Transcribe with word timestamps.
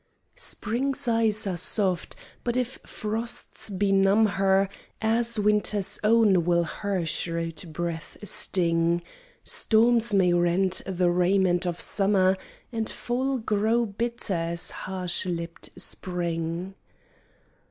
Spring's 0.33 1.07
eyes 1.07 1.45
are 1.45 1.57
soft, 1.59 2.15
but 2.43 2.57
if 2.57 2.79
frosts 2.83 3.69
benumb 3.69 4.25
her 4.25 4.67
As 4.99 5.39
winter's 5.39 5.99
own 6.03 6.43
will 6.43 6.63
her 6.63 7.05
shrewd 7.05 7.71
breath 7.71 8.17
sting: 8.23 9.03
Storms 9.43 10.11
may 10.11 10.33
rend 10.33 10.81
the 10.87 11.11
raiment 11.11 11.67
of 11.67 11.79
summer, 11.79 12.35
And 12.71 12.89
fall 12.89 13.37
grow 13.37 13.85
bitter 13.85 14.33
as 14.33 14.71
harsh 14.71 15.27
lipped 15.27 15.69
spring. 15.79 16.73